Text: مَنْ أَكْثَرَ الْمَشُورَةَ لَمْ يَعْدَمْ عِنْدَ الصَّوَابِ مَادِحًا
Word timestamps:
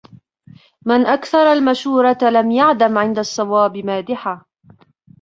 مَنْ 0.85 1.05
أَكْثَرَ 1.05 1.53
الْمَشُورَةَ 1.53 2.17
لَمْ 2.23 2.51
يَعْدَمْ 2.51 2.97
عِنْدَ 2.97 3.19
الصَّوَابِ 3.19 3.77
مَادِحًا 3.77 4.45